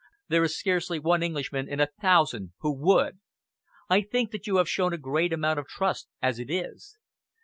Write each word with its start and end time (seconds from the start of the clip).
There 0.29 0.43
is 0.43 0.57
scarcely 0.57 0.97
one 0.97 1.21
Englishman 1.21 1.69
in 1.69 1.79
a 1.79 1.85
thousand 1.85 2.53
who 2.61 2.73
would. 2.75 3.19
I 3.87 4.01
think 4.01 4.31
that 4.31 4.47
you 4.47 4.55
have 4.57 4.67
shown 4.67 4.93
a 4.93 4.97
great 4.97 5.31
amount 5.31 5.59
of 5.59 5.67
trust 5.67 6.07
as 6.23 6.39
it 6.39 6.49
is. 6.49 6.97